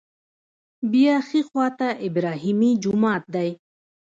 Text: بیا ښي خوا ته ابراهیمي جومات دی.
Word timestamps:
بیا 0.91 1.15
ښي 1.27 1.41
خوا 1.47 1.67
ته 1.79 1.87
ابراهیمي 2.07 2.71
جومات 2.83 3.23
دی. 3.35 3.49